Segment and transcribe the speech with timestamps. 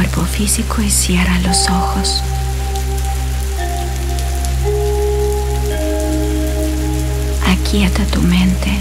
[0.00, 2.22] Cuerpo físico y cierra los ojos.
[7.46, 8.80] Aquieta tu mente.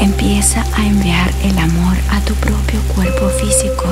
[0.00, 3.84] Empieza a enviar el amor a tu propio cuerpo físico,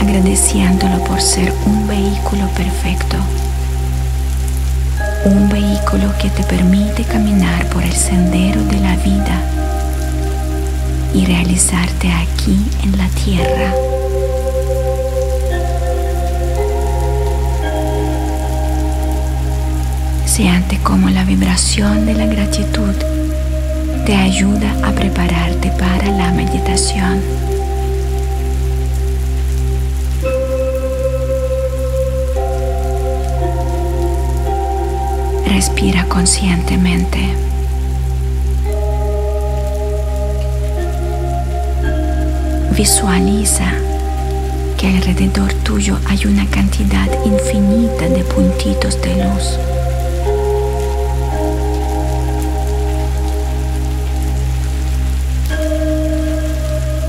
[0.00, 3.18] agradeciéndolo por ser un vehículo perfecto
[5.24, 9.40] un vehículo que te permite caminar por el sendero de la vida
[11.14, 13.72] y realizarte aquí en la tierra.
[20.26, 22.94] Siente como la vibración de la gratitud
[24.04, 27.43] te ayuda a prepararte para la meditación.
[35.54, 37.28] Respira conscientemente.
[42.76, 43.72] Visualiza
[44.76, 49.60] que alrededor tuyo hay una cantidad infinita de puntitos de luz.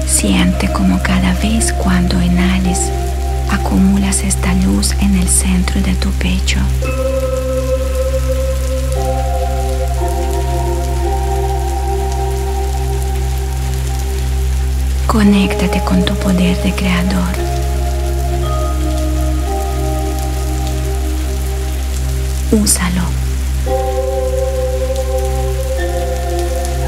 [0.06, 2.92] Siente como cada vez cuando inhales
[3.50, 6.60] acumulas esta luz en el centro de tu pecho.
[15.16, 17.34] Conéctate con tu poder de creador.
[22.52, 23.04] Úsalo.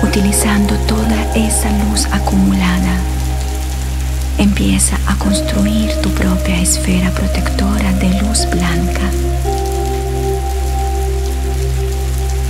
[0.03, 2.99] Utilizando toda esa luz acumulada,
[4.37, 9.09] empieza a construir tu propia esfera protectora de luz blanca.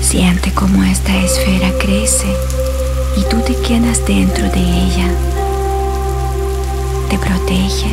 [0.02, 2.36] Siente cómo esta esfera crece
[3.16, 5.12] y tú te quedas dentro de ella
[7.10, 7.90] te protege,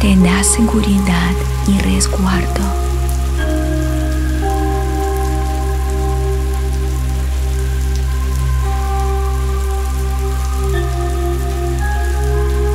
[0.00, 1.32] te da seguridad
[1.66, 2.62] y resguardo.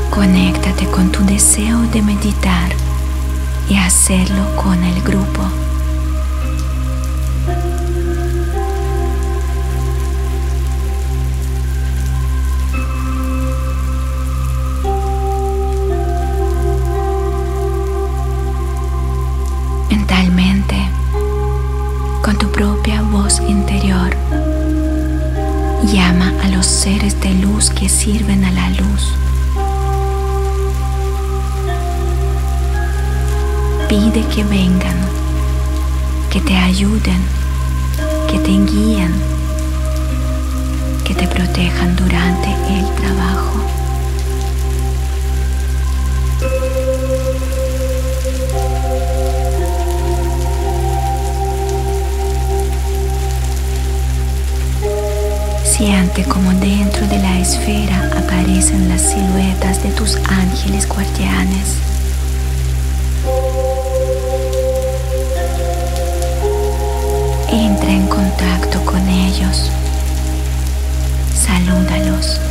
[0.10, 2.72] Conéctate con tu deseo de meditar
[3.70, 5.67] y hacerlo con el grupo.
[25.94, 29.14] Llama a los seres de luz que sirven a la luz.
[33.88, 34.98] Pide que vengan,
[36.32, 37.22] que te ayuden,
[38.28, 39.14] que te guíen,
[41.06, 43.77] que te protejan durante el trabajo.
[55.78, 61.76] Siente como dentro de la esfera aparecen las siluetas de tus ángeles guardianes.
[67.52, 69.70] Entra en contacto con ellos.
[71.36, 72.47] Salúdalos.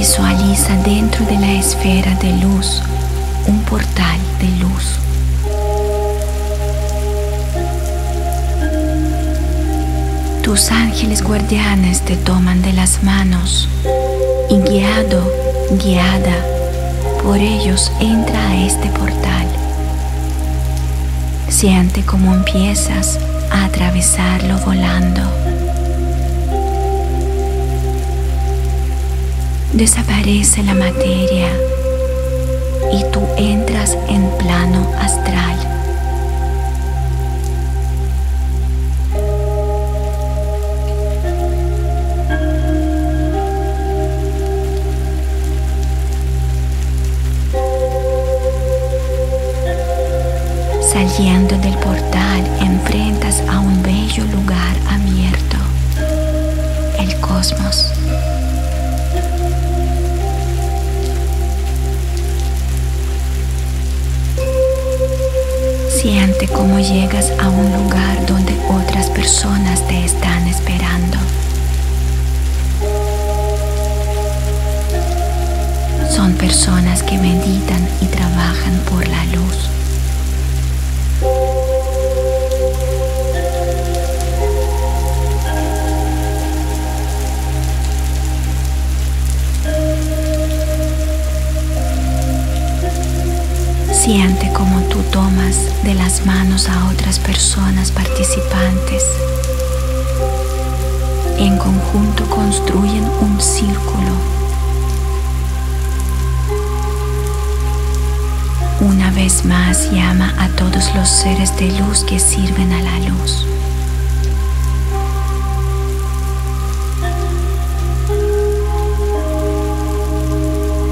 [0.00, 2.80] Visualiza dentro de la esfera de luz
[3.46, 4.98] un portal de luz.
[10.42, 13.68] Tus ángeles guardianes te toman de las manos
[14.48, 15.30] y guiado,
[15.84, 16.46] guiada
[17.22, 19.46] por ellos entra a este portal.
[21.50, 23.18] Siente cómo empiezas
[23.50, 25.20] a atravesarlo volando.
[29.72, 31.48] Desaparece la materia
[32.92, 35.56] y tú entras en plano astral.
[50.92, 55.56] Saliendo del portal enfrentas a un bello lugar abierto,
[56.98, 57.89] el cosmos.
[66.00, 71.18] Siente cómo llegas a un lugar donde otras personas te están esperando.
[76.08, 79.79] Son personas que meditan y trabajan por la luz.
[94.00, 99.04] Siente como tú tomas de las manos a otras personas participantes.
[101.36, 104.12] En conjunto construyen un círculo.
[108.80, 113.44] Una vez más llama a todos los seres de luz que sirven a la luz.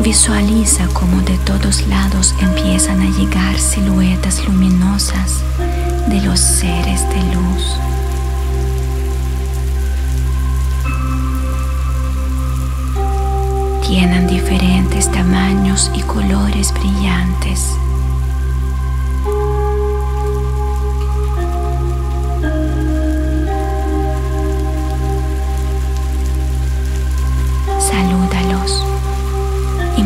[0.02, 5.42] Visualiza como de todos lados empiezan a llegar siluetas luminosas
[6.08, 7.76] de los seres de luz.
[13.86, 17.78] Tienen diferentes tamaños y colores brillantes.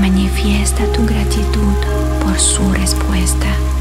[0.03, 1.77] Manifiesta tu gratitud
[2.25, 3.72] por su respuesta.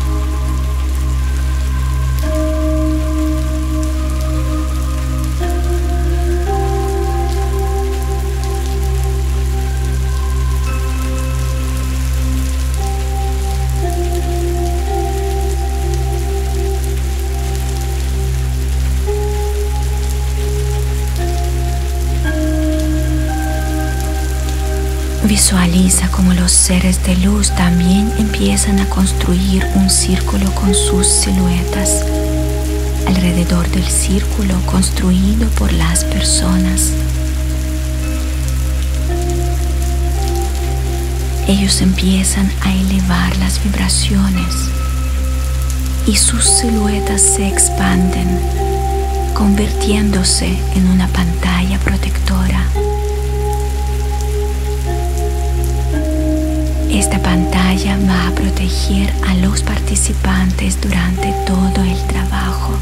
[25.23, 32.03] Visualiza como los seres de luz también empiezan a construir un círculo con sus siluetas
[33.07, 36.91] alrededor del círculo construido por las personas.
[41.47, 44.55] Ellos empiezan a elevar las vibraciones
[46.07, 48.39] y sus siluetas se expanden,
[49.35, 52.65] convirtiéndose en una pantalla protectora
[56.93, 62.73] Esta pantalla va a proteger a los participantes durante todo el trabajo.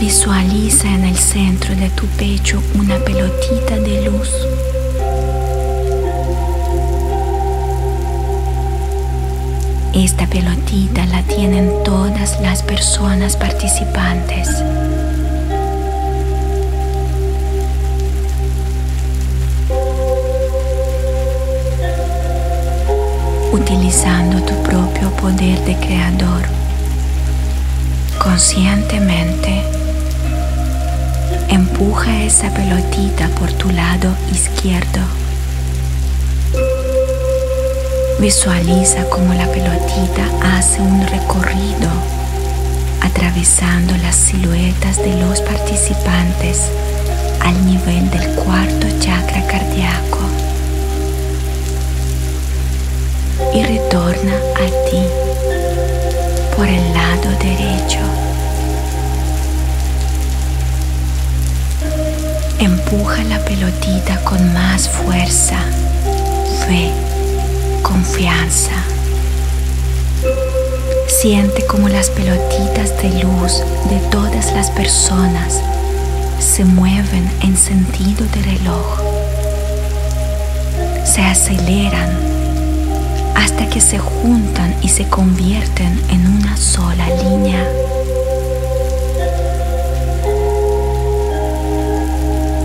[0.00, 4.45] Visualiza en el centro de tu pecho una pelotita de luz.
[9.96, 14.46] Esta pelotita la tienen todas las personas participantes.
[23.50, 26.42] Utilizando tu propio poder de creador,
[28.22, 29.62] conscientemente,
[31.48, 35.00] empuja esa pelotita por tu lado izquierdo
[38.18, 41.90] Visualiza cómo la pelotita hace un recorrido
[43.02, 46.70] atravesando las siluetas de los participantes
[47.40, 50.20] al nivel del cuarto chakra cardíaco
[53.52, 55.02] y retorna a ti
[56.56, 58.00] por el lado derecho.
[62.58, 65.58] Empuja la pelotita con más fuerza,
[66.66, 66.90] fe
[67.86, 68.72] confianza.
[71.06, 75.60] Siente como las pelotitas de luz de todas las personas
[76.40, 79.00] se mueven en sentido de reloj.
[81.04, 82.10] Se aceleran
[83.36, 87.64] hasta que se juntan y se convierten en una sola línea.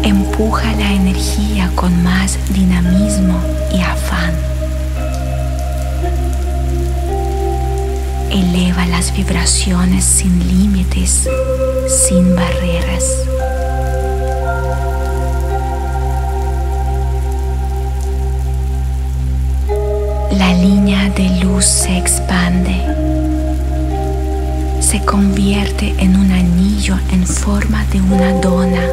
[0.02, 3.40] Empuja la energía con más dinamismo
[3.72, 4.51] y afán.
[8.32, 11.28] Eleva las vibraciones sin límites,
[11.88, 13.26] sin barreras.
[20.32, 22.82] La línea de luz se expande,
[24.80, 28.86] se convierte en un anillo en forma de una dona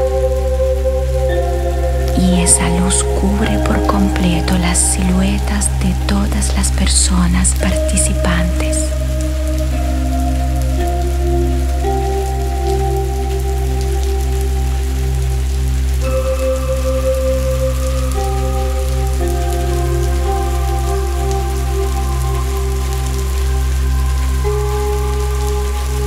[2.21, 8.88] y esa luz cubre por completo las siluetas de todas las personas participantes.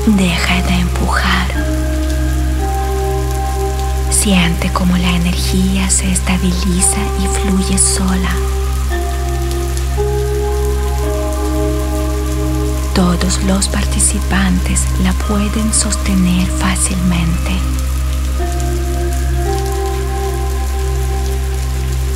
[0.08, 1.48] Deja de empujar.
[4.10, 8.32] Siente como la energía se estabiliza y fluye sola.
[12.96, 17.52] Todos los participantes la pueden sostener fácilmente.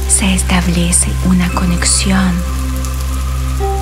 [0.10, 2.55] Se establece una conexión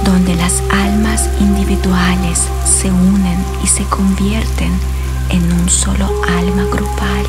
[0.04, 4.72] donde las almas individuales se unen y se convierten
[5.30, 7.26] en un solo alma grupal.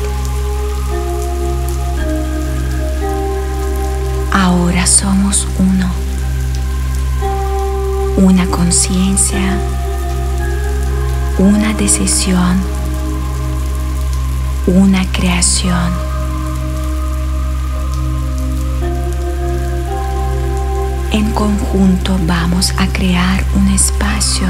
[4.31, 5.89] Ahora somos uno,
[8.17, 9.57] una conciencia,
[11.37, 12.59] una decisión,
[14.67, 16.14] una creación.
[21.15, 24.47] En conjunto vamos a crear un espacio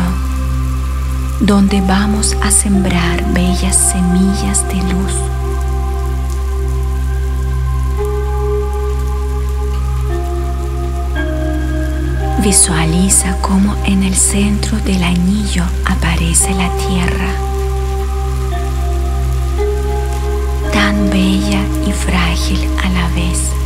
[1.39, 5.13] donde vamos a sembrar bellas semillas de luz.
[12.41, 17.31] Visualiza cómo en el centro del anillo aparece la tierra,
[20.73, 23.64] tan bella y frágil a la vez.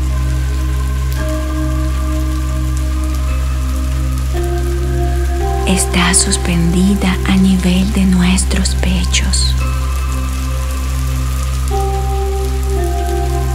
[5.70, 9.54] Está suspendida a nivel de nuestros pechos.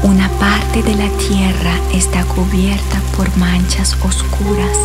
[0.05, 4.79] Una parte de la tierra está cubierta por manchas oscuras.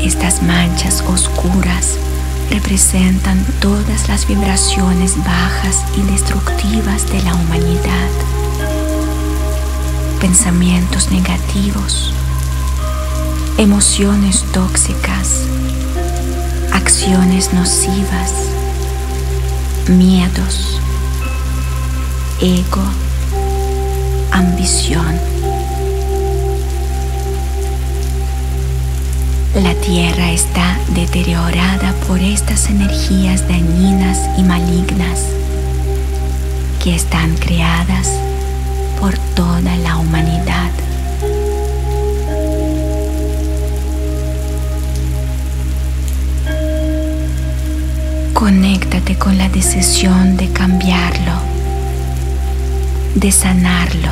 [0.00, 1.98] Estas manchas oscuras
[2.50, 8.10] representan todas las vibraciones bajas y destructivas de la humanidad.
[10.20, 12.12] Pensamientos negativos,
[13.58, 15.42] emociones tóxicas,
[16.72, 18.32] acciones nocivas,
[19.88, 20.80] miedos,
[22.40, 22.84] ego,
[24.30, 25.18] ambición.
[29.54, 35.26] La tierra está deteriorada por estas energías dañinas y malignas
[36.82, 38.08] que están creadas
[38.98, 40.70] por toda la humanidad.
[49.74, 51.32] De cambiarlo,
[53.14, 54.10] de sanarlo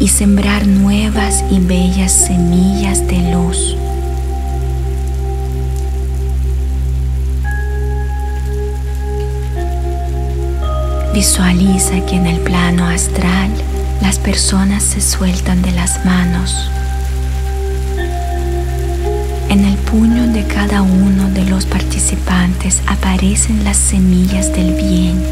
[0.00, 3.76] y sembrar nuevas y bellas semillas de luz.
[11.14, 13.50] Visualiza que en el plano astral
[14.02, 16.70] las personas se sueltan de las manos
[19.90, 25.22] puño de cada uno de los participantes aparecen las semillas del bien,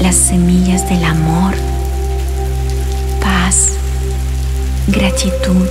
[0.00, 1.54] las semillas del amor,
[3.20, 3.72] paz,
[4.86, 5.68] gratitud,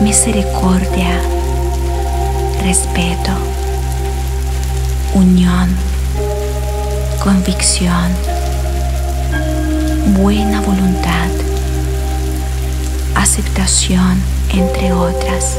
[0.00, 1.20] misericordia,
[2.62, 3.32] respeto,
[5.14, 5.68] unión,
[7.22, 8.10] convicción,
[10.16, 11.28] buena voluntad,
[13.14, 15.56] aceptación, entre otras.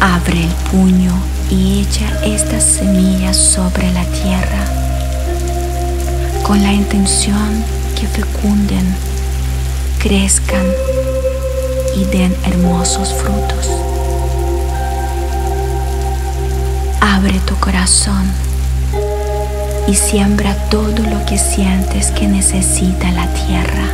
[0.00, 1.12] Abre el puño
[1.50, 4.64] y echa estas semillas sobre la tierra
[6.42, 7.64] con la intención
[7.98, 8.86] que fecunden,
[9.98, 10.64] crezcan
[11.94, 13.68] y den hermosos frutos.
[17.00, 18.47] Abre tu corazón
[19.88, 23.88] y siembra todo lo que sientes que necesita la tierra.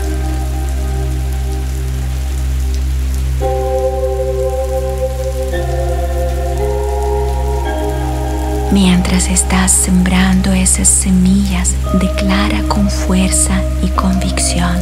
[8.72, 14.76] Mientras estás sembrando esas semillas, declara con fuerza y convicción.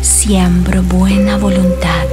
[0.00, 2.06] Siembro buena voluntad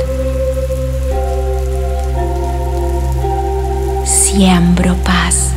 [4.37, 5.49] Siembro paz.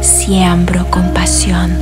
[0.00, 1.76] Siembro compasión.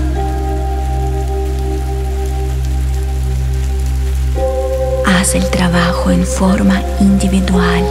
[5.06, 7.84] Haz el trabajo en forma individual,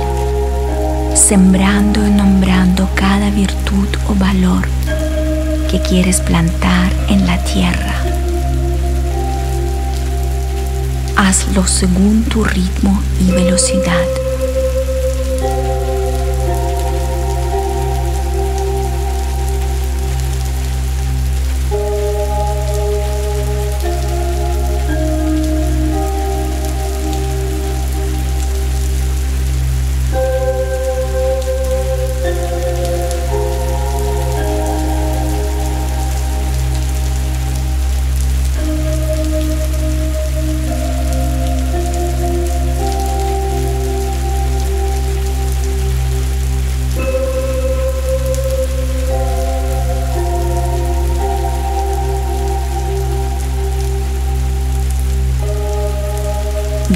[1.15, 4.67] sembrando y nombrando cada virtud o valor
[5.71, 7.95] que quieres plantar en la tierra.
[11.15, 14.28] Hazlo según tu ritmo y velocidad.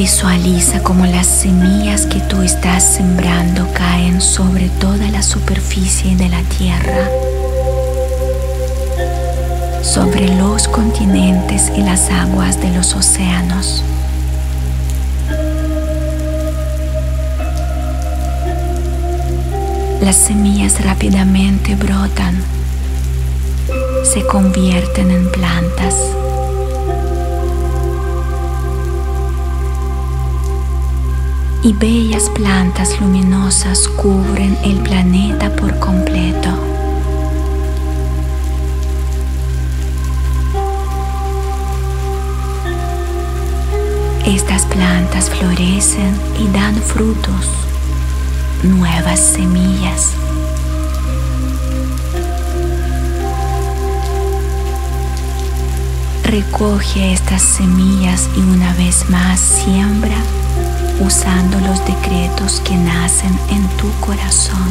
[0.04, 6.42] Visualiza como las semillas que tú estás sembrando caen sobre toda la superficie de la
[6.44, 7.08] tierra,
[9.82, 13.82] sobre los continentes y las aguas de los océanos.
[20.02, 22.44] Las semillas rápidamente brotan,
[24.04, 25.96] se convierten en plantas.
[31.66, 36.50] Y bellas plantas luminosas cubren el planeta por completo.
[44.26, 47.48] Estas plantas florecen y dan frutos
[48.64, 50.12] nuevas semillas.
[56.26, 60.18] Recoge estas semillas y una vez más siembra
[61.00, 64.70] usando los decretos que nacen en tu corazón.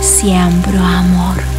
[0.00, 1.52] Siembro amor.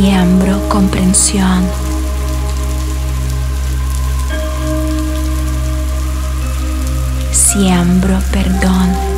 [0.00, 1.64] siembro comprensión.
[7.32, 9.17] Siembro perdón.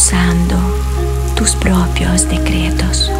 [0.00, 0.56] Usando
[1.36, 3.10] tus propios decretos.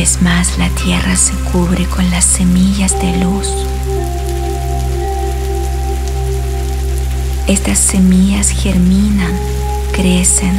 [0.00, 3.48] Vez más la tierra se cubre con las semillas de luz.
[7.48, 9.32] Estas semillas germinan,
[9.90, 10.52] crecen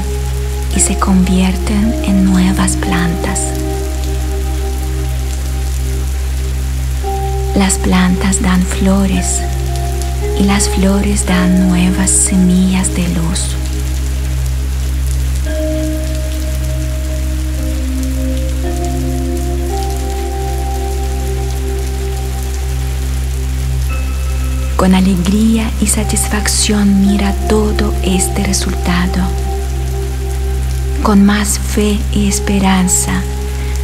[0.75, 3.39] y se convierten en nuevas plantas.
[7.55, 9.39] Las plantas dan flores
[10.37, 13.58] y las flores dan nuevas semillas de luz.
[24.79, 29.21] Con alegría y satisfacción mira todo este resultado.
[31.03, 33.21] Con más fe y esperanza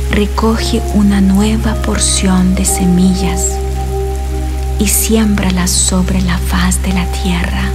[0.09, 3.57] recoge una nueva porción de semillas
[4.79, 7.69] y siémbralas sobre la faz de la tierra.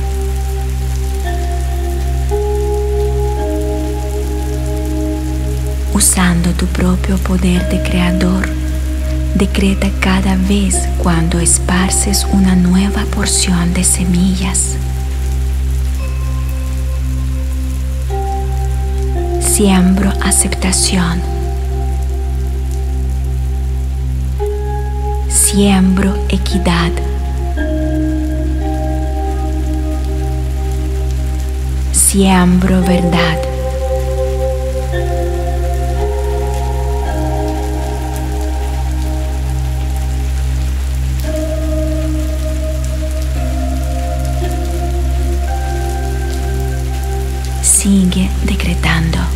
[5.93, 8.60] Usando tu propio poder de creador,
[9.35, 14.77] decreta cada vez cuando esparces una nueva porción de semillas.
[19.41, 21.21] Siembro aceptación.
[25.29, 26.93] Siembro equidad.
[31.93, 33.50] Siembro verdad.
[48.45, 49.30] Decretando.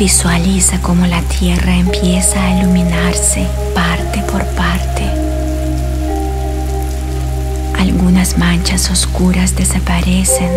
[0.00, 5.04] Visualiza cómo la tierra empieza a iluminarse parte por parte.
[7.78, 10.50] Algunas manchas oscuras desaparecen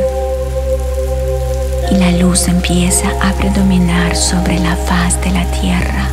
[1.91, 6.08] y la luz empieza a predominar sobre la faz de la tierra.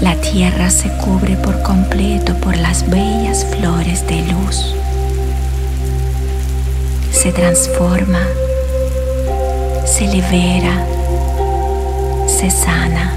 [0.00, 4.74] La tierra se cubre por completo por las bellas flores de luz.
[7.12, 8.18] Se transforma,
[9.92, 10.86] se libera,
[12.26, 13.12] se sana.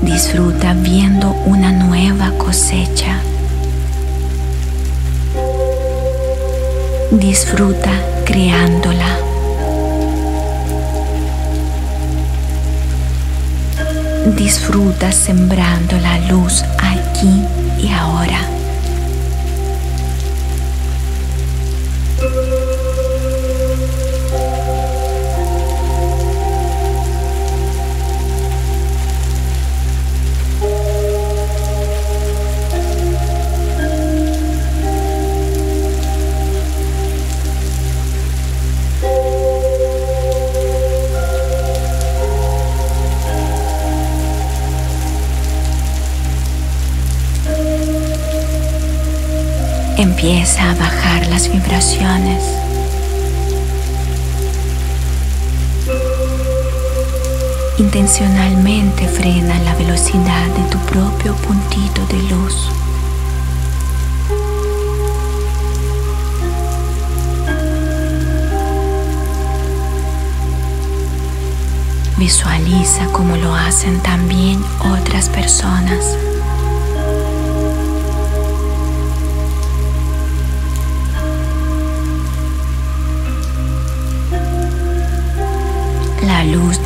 [0.00, 3.20] Disfruta viendo una nueva cosecha.
[7.10, 7.90] Disfruta
[8.24, 9.18] creándola.
[14.34, 17.44] Disfruta sembrando la luz aquí
[17.82, 18.57] y ahora.
[50.28, 52.44] Empieza a bajar las vibraciones.
[57.78, 62.68] Intencionalmente frena la velocidad de tu propio puntito de luz.
[72.18, 76.18] Visualiza cómo lo hacen también otras personas.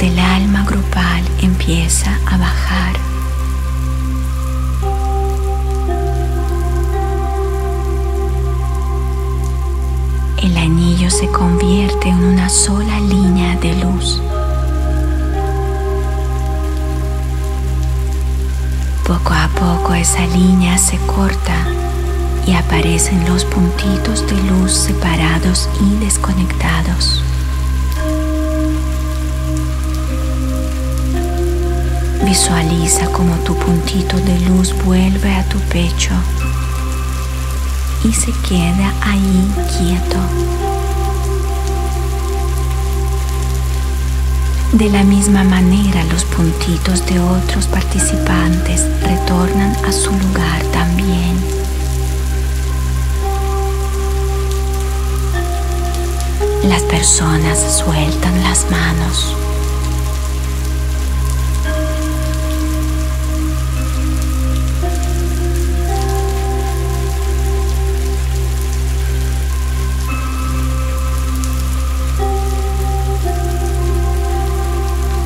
[0.03, 2.97] Del alma grupal empieza a bajar.
[10.39, 14.21] El anillo se convierte en una sola línea de luz.
[19.07, 21.65] Poco a poco esa línea se corta
[22.45, 27.23] y aparecen los puntitos de luz separados y desconectados.
[32.33, 36.15] Visualiza como tu puntito de luz vuelve a tu pecho
[38.05, 40.17] y se queda ahí quieto.
[44.73, 51.37] De la misma manera los puntitos de otros participantes retornan a su lugar también.
[56.65, 59.42] Las personas sueltan las manos.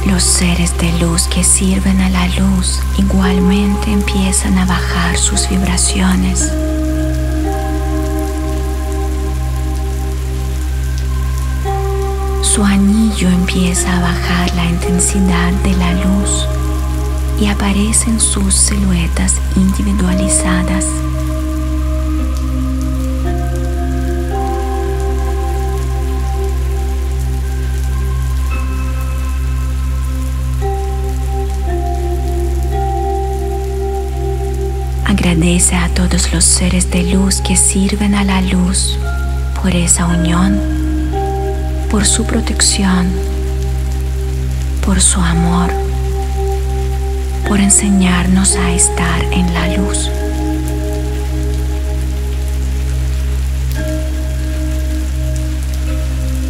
[0.06, 6.52] Los seres de luz que sirven a la luz igualmente empiezan a bajar sus vibraciones.
[12.42, 16.46] Su anillo empieza a bajar la intensidad de la luz
[17.40, 20.86] y aparecen sus siluetas individualizadas.
[35.08, 38.98] Agradece a todos los seres de luz que sirven a la luz
[39.62, 40.58] por esa unión,
[41.88, 43.06] por su protección,
[44.84, 45.70] por su amor,
[47.46, 50.10] por enseñarnos a estar en la luz.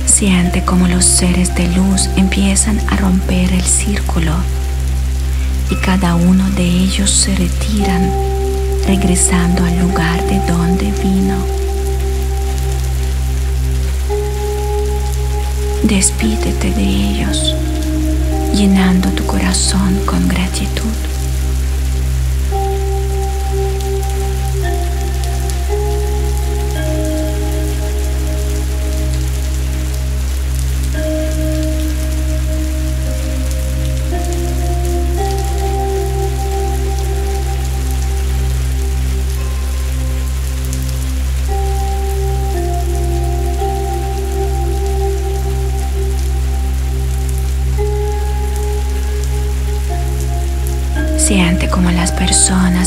[0.07, 4.33] Siente como los seres de luz empiezan a romper el círculo
[5.69, 8.36] y cada uno de ellos se retiran
[8.87, 11.37] regresando al lugar de donde vino.
[15.83, 17.55] Despídete de ellos,
[18.55, 21.16] llenando tu corazón con gratitud.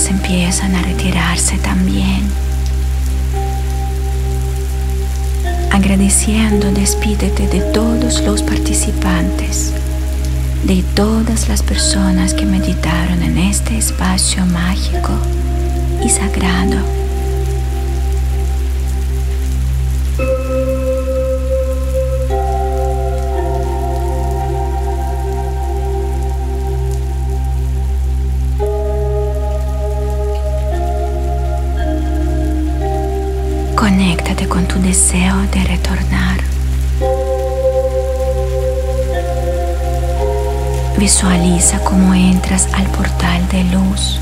[0.07, 2.21] Empiezan a retirarse también.
[5.71, 9.73] Agradeciendo, despídete de todos los participantes,
[10.63, 15.11] de todas las personas que meditaron en este espacio mágico
[16.03, 16.98] y sagrado.
[33.79, 36.37] Conéctate con tu deseo de retornar.
[40.97, 44.19] Visualiza cómo entras al portal de luz,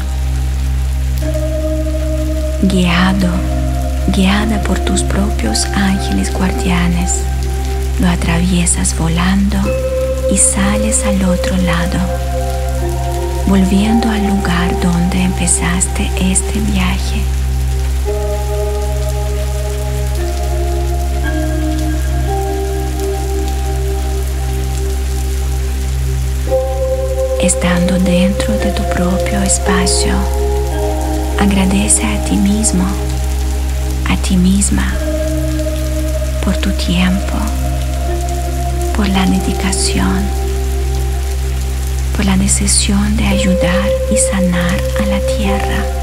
[2.62, 3.30] guiado,
[4.15, 7.24] guiada por tus propios ángeles guardianes.
[8.00, 9.58] Lo atraviesas volando
[10.32, 11.98] y sales al otro lado,
[13.48, 17.47] volviendo al lugar donde empezaste este viaje.
[27.48, 30.14] Estando dentro de tu propio espacio,
[31.40, 32.84] agradece a ti mismo,
[34.10, 34.94] a ti misma,
[36.44, 37.38] por tu tiempo,
[38.98, 40.26] por la dedicación,
[42.18, 45.97] por la decisión de ayudar y sanar a la tierra.